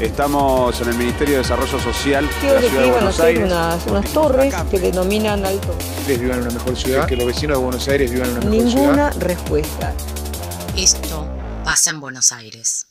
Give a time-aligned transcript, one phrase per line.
[0.00, 3.44] Estamos en el Ministerio de Desarrollo Social de la que Ciudad de Buenos Aires.
[3.44, 5.76] unas, unas torres que denominan alto.
[6.06, 8.70] vivan en una mejor ciudad, que los vecinos de Buenos Aires vivan en una mejor
[8.70, 8.82] ciudad.
[8.84, 9.92] Ninguna respuesta.
[10.76, 11.28] Esto
[11.64, 12.86] pasa en Buenos Aires.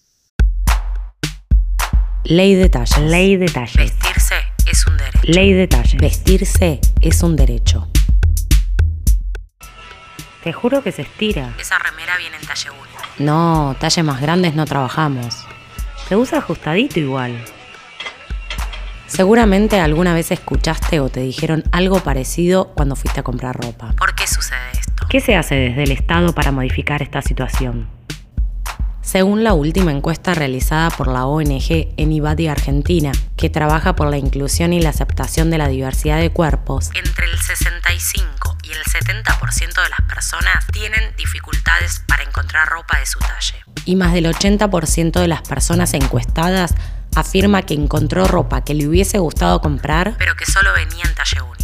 [2.26, 2.98] Ley de talles.
[2.98, 3.78] Ley de talles.
[3.78, 5.20] Vestirse es un derecho.
[5.24, 6.02] Ley de talles.
[6.02, 7.88] Vestirse es un derecho.
[10.44, 11.56] Te juro que se estira.
[11.58, 13.02] Esa remera viene en talle único.
[13.20, 15.47] No, talles más grandes no trabajamos.
[16.10, 17.44] Te usa ajustadito igual.
[19.08, 23.94] Seguramente alguna vez escuchaste o te dijeron algo parecido cuando fuiste a comprar ropa.
[23.98, 25.06] ¿Por qué sucede esto?
[25.10, 27.90] ¿Qué se hace desde el Estado para modificar esta situación?
[29.02, 34.74] Según la última encuesta realizada por la ONG Enibadi Argentina, que trabaja por la inclusión
[34.74, 39.90] y la aceptación de la diversidad de cuerpos, Entre el 65 y el 70% de
[39.90, 42.07] las personas tienen dificultades para
[42.38, 43.64] encontrar ropa de su talle.
[43.86, 46.76] y más del 80% de las personas encuestadas
[47.16, 51.42] afirma que encontró ropa que le hubiese gustado comprar, Pero que solo venía en talle
[51.42, 51.57] único.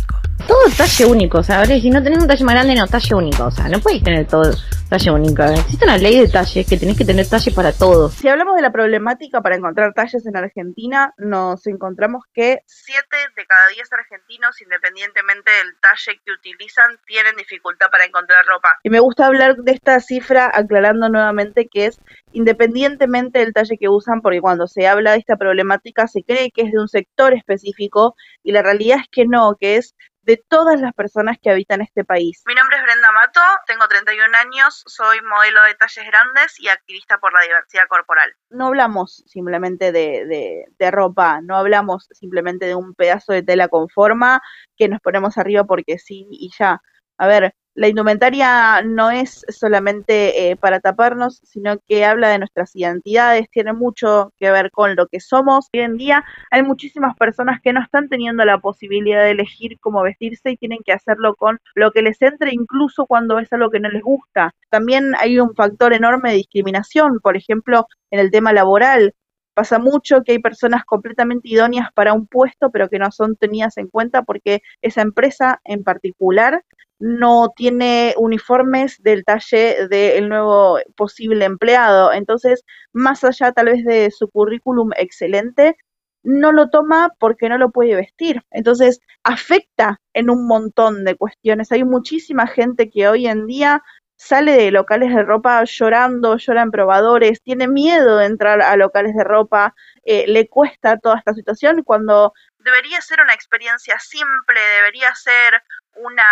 [0.47, 1.81] Todo talle único, ¿sabes?
[1.81, 3.45] Si no tenés un talle más grande, no, talle único.
[3.45, 4.51] O sea, no puedes tener todo
[4.89, 5.43] talle único.
[5.43, 8.09] Existe una ley de talles que tenés que tener talle para todo.
[8.09, 13.45] Si hablamos de la problemática para encontrar talles en Argentina, nos encontramos que 7 de
[13.45, 18.77] cada 10 argentinos, independientemente del talle que utilizan, tienen dificultad para encontrar ropa.
[18.83, 21.99] Y me gusta hablar de esta cifra aclarando nuevamente que es
[22.33, 26.63] independientemente del talle que usan, porque cuando se habla de esta problemática se cree que
[26.63, 30.79] es de un sector específico y la realidad es que no, que es de todas
[30.79, 32.43] las personas que habitan este país.
[32.45, 37.17] Mi nombre es Brenda Mato, tengo 31 años, soy modelo de talles grandes y activista
[37.19, 38.33] por la diversidad corporal.
[38.49, 43.67] No hablamos simplemente de, de, de ropa, no hablamos simplemente de un pedazo de tela
[43.67, 44.41] con forma
[44.77, 46.81] que nos ponemos arriba porque sí y ya.
[47.17, 52.75] A ver, la indumentaria no es solamente eh, para taparnos, sino que habla de nuestras
[52.75, 55.69] identidades, tiene mucho que ver con lo que somos.
[55.73, 60.03] Hoy en día hay muchísimas personas que no están teniendo la posibilidad de elegir cómo
[60.03, 63.79] vestirse y tienen que hacerlo con lo que les entre, incluso cuando es algo que
[63.79, 64.53] no les gusta.
[64.69, 69.15] También hay un factor enorme de discriminación, por ejemplo, en el tema laboral.
[69.55, 73.77] Pasa mucho que hay personas completamente idóneas para un puesto, pero que no son tenidas
[73.77, 76.63] en cuenta porque esa empresa en particular
[77.03, 82.13] no tiene uniformes del talle del nuevo posible empleado.
[82.13, 85.75] Entonces, más allá tal vez de su currículum excelente,
[86.23, 88.41] no lo toma porque no lo puede vestir.
[88.51, 91.73] Entonces, afecta en un montón de cuestiones.
[91.73, 93.83] Hay muchísima gente que hoy en día
[94.15, 99.13] sale de locales de ropa llorando, llora en probadores, tiene miedo de entrar a locales
[99.13, 99.75] de ropa,
[100.05, 105.61] eh, le cuesta toda esta situación cuando debería ser una experiencia simple, debería ser
[105.95, 106.23] una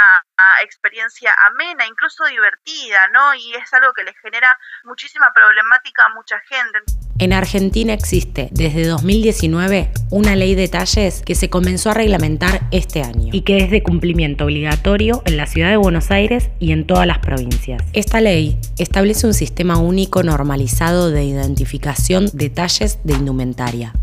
[0.63, 3.33] experiencia amena, incluso divertida, ¿no?
[3.35, 6.79] Y es algo que le genera muchísima problemática a mucha gente.
[7.21, 13.03] En Argentina existe desde 2019 una ley de talles que se comenzó a reglamentar este
[13.03, 16.87] año y que es de cumplimiento obligatorio en la ciudad de Buenos Aires y en
[16.87, 17.83] todas las provincias.
[17.93, 23.93] Esta ley establece un sistema único normalizado de identificación de talles de indumentaria.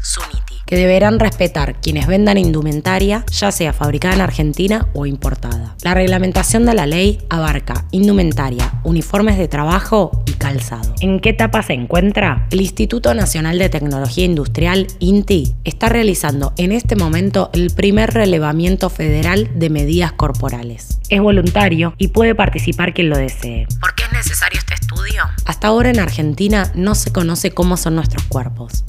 [0.68, 5.74] Que deberán respetar quienes vendan indumentaria, ya sea fabricada en Argentina o importada.
[5.82, 10.94] La reglamentación de la ley abarca indumentaria, uniformes de trabajo y calzado.
[11.00, 12.46] ¿En qué etapa se encuentra?
[12.50, 18.90] El Instituto Nacional de Tecnología Industrial, INTI, está realizando en este momento el primer relevamiento
[18.90, 21.00] federal de medidas corporales.
[21.08, 23.66] Es voluntario y puede participar quien lo desee.
[23.80, 25.22] ¿Por qué es necesario este estudio?
[25.46, 28.84] Hasta ahora en Argentina no se conoce cómo son nuestros cuerpos.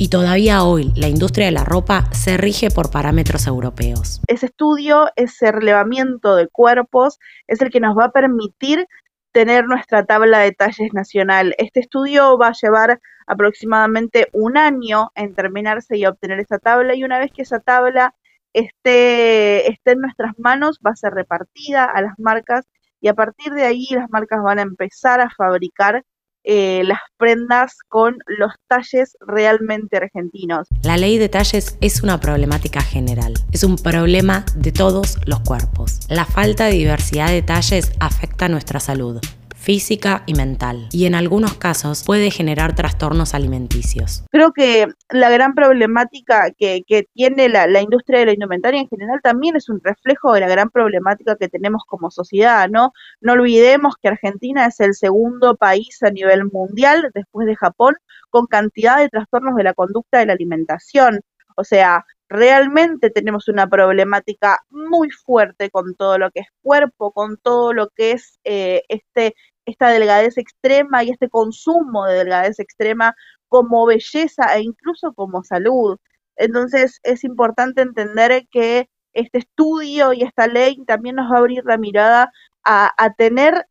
[0.00, 4.20] Y todavía hoy la industria de la ropa se rige por parámetros europeos.
[4.28, 8.86] Ese estudio, ese relevamiento de cuerpos, es el que nos va a permitir
[9.32, 11.56] tener nuestra tabla de talles nacional.
[11.58, 17.02] Este estudio va a llevar aproximadamente un año en terminarse y obtener esa tabla y
[17.02, 18.14] una vez que esa tabla
[18.52, 22.68] esté, esté en nuestras manos va a ser repartida a las marcas
[23.00, 26.04] y a partir de ahí las marcas van a empezar a fabricar
[26.50, 30.66] eh, las prendas con los talles realmente argentinos.
[30.82, 36.00] La ley de talles es una problemática general, es un problema de todos los cuerpos.
[36.08, 39.20] La falta de diversidad de talles afecta nuestra salud
[39.68, 44.24] física y mental, y en algunos casos puede generar trastornos alimenticios.
[44.30, 46.82] Creo que la gran problemática que,
[47.12, 50.70] tiene la, industria de la indumentaria en general también es un reflejo de la gran
[50.70, 52.92] problemática que tenemos como sociedad, ¿no?
[53.20, 57.94] No olvidemos que Argentina es el segundo país a nivel mundial, después de Japón,
[58.30, 61.20] con cantidad de trastornos de la conducta de la alimentación.
[61.56, 67.36] O sea, realmente tenemos una problemática muy fuerte con todo lo que es cuerpo, con
[67.38, 69.34] todo lo que es eh, este,
[69.68, 73.14] esta delgadez extrema y este consumo de delgadez extrema
[73.48, 75.98] como belleza e incluso como salud.
[76.36, 81.64] Entonces es importante entender que este estudio y esta ley también nos va a abrir
[81.64, 82.30] la mirada
[82.64, 83.66] a, a tener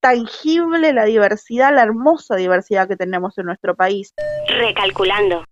[0.00, 4.14] tangible la diversidad, la hermosa diversidad que tenemos en nuestro país.
[4.48, 5.44] Recalculando.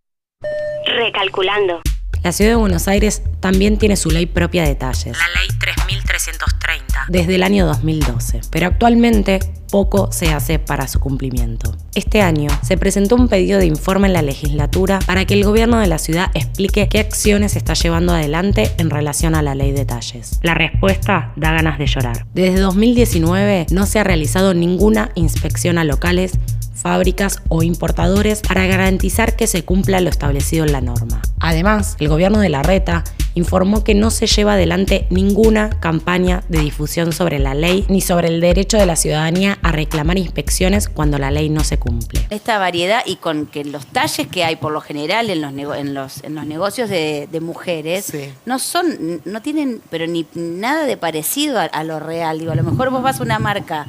[0.87, 1.81] Recalculando.
[2.23, 5.17] La ciudad de Buenos Aires también tiene su ley propia de talles.
[5.17, 7.07] La ley 3330.
[7.09, 8.41] Desde el año 2012.
[8.51, 9.39] Pero actualmente
[9.71, 11.75] poco se hace para su cumplimiento.
[11.95, 15.79] Este año se presentó un pedido de informe en la legislatura para que el gobierno
[15.79, 19.85] de la ciudad explique qué acciones está llevando adelante en relación a la ley de
[19.85, 20.39] talles.
[20.43, 22.27] La respuesta da ganas de llorar.
[22.35, 26.33] Desde 2019 no se ha realizado ninguna inspección a locales
[26.77, 31.23] fábricas o importadores para garantizar que se cumpla lo establecido en la norma.
[31.41, 36.61] Además, el gobierno de la Reta informó que no se lleva adelante ninguna campaña de
[36.61, 41.19] difusión sobre la ley ni sobre el derecho de la ciudadanía a reclamar inspecciones cuando
[41.19, 42.27] la ley no se cumple.
[42.31, 45.95] Esta variedad y con que los talles que hay por lo general en los, en
[45.95, 48.13] los, en los negocios de, mujeres
[48.47, 52.39] no son, no tienen, pero ni nada de parecido a, a lo real.
[52.39, 53.87] Digo, a lo mejor vos vas a una marca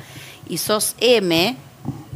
[0.50, 1.56] y sos M,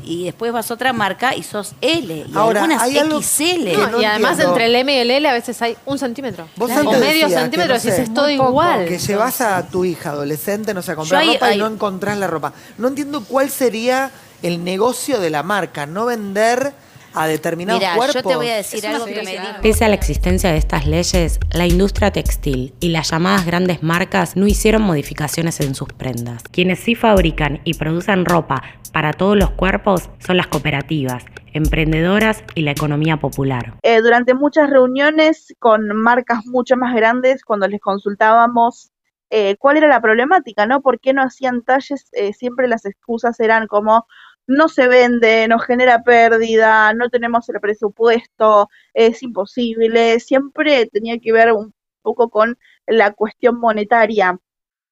[0.03, 2.13] y después vas a otra marca y sos L.
[2.13, 3.67] Y Ahora, algunas hay XL.
[3.99, 6.47] y además entre el M y el L a veces hay un centímetro.
[6.57, 8.85] o medio centímetro, si es todo igual.
[8.85, 12.27] Que llevas a tu hija adolescente, no sé, a comprar ropa y no encontrás la
[12.27, 12.53] ropa.
[12.77, 14.11] No entiendo cuál sería
[14.41, 16.73] el negocio de la marca, no vender
[17.13, 19.43] a determinados Mira, yo te voy a decir algo que me dijo.
[19.61, 24.35] Pese a la existencia de estas leyes, la industria textil y las llamadas grandes marcas
[24.35, 26.43] no hicieron modificaciones en sus prendas.
[26.43, 28.61] Quienes sí fabrican y producen ropa
[28.91, 33.75] para todos los cuerpos son las cooperativas, emprendedoras y la economía popular.
[33.83, 38.91] Eh, durante muchas reuniones con marcas mucho más grandes, cuando les consultábamos
[39.29, 40.81] eh, cuál era la problemática, ¿no?
[40.81, 42.09] ¿Por qué no hacían talles?
[42.11, 44.05] Eh, siempre las excusas eran como
[44.47, 51.31] no se vende, nos genera pérdida, no tenemos el presupuesto, es imposible, siempre tenía que
[51.31, 54.37] ver un poco con la cuestión monetaria.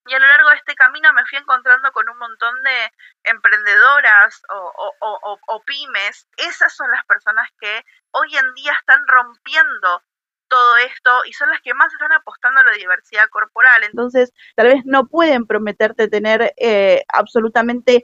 [0.10, 2.92] Y a lo largo de este camino me fui encontrando con un montón de
[3.26, 6.28] emprendedoras o, pymes.
[6.38, 10.02] Esas son las personas que hoy en día están rompiendo
[10.48, 13.84] todo esto y son las que más están apostando a la diversidad corporal.
[13.84, 18.04] Entonces, tal vez no pueden prometerte tener eh, absolutamente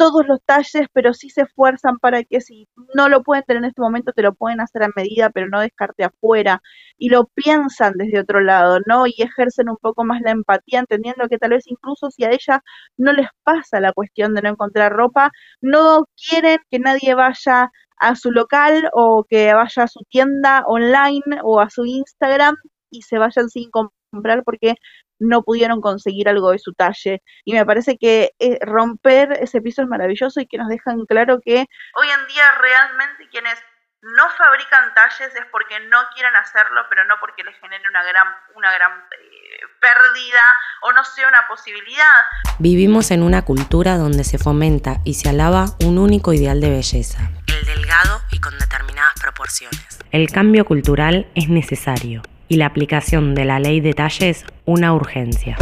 [0.00, 3.68] todos los talles, pero sí se esfuerzan para que si no lo pueden tener en
[3.68, 6.62] este momento, te lo pueden hacer a medida, pero no descarte afuera.
[6.96, 9.06] Y lo piensan desde otro lado, ¿no?
[9.06, 12.62] Y ejercen un poco más la empatía, entendiendo que tal vez incluso si a ella
[12.96, 18.16] no les pasa la cuestión de no encontrar ropa, no quieren que nadie vaya a
[18.16, 22.56] su local o que vaya a su tienda online o a su Instagram
[22.90, 24.76] y se vayan sin comprar porque
[25.20, 27.22] no pudieron conseguir algo de su talle.
[27.44, 31.40] Y me parece que eh, romper ese piso es maravilloso y que nos dejan claro
[31.44, 33.62] que hoy en día realmente quienes
[34.02, 38.26] no fabrican talles es porque no quieren hacerlo, pero no porque les genere una gran,
[38.54, 40.42] una gran eh, pérdida
[40.82, 42.24] o no sea una posibilidad.
[42.58, 47.30] Vivimos en una cultura donde se fomenta y se alaba un único ideal de belleza.
[47.46, 49.98] El delgado y con determinadas proporciones.
[50.12, 55.56] El cambio cultural es necesario y la aplicación de la ley de talles una urgencia.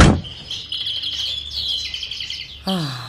[2.65, 3.08] Ah.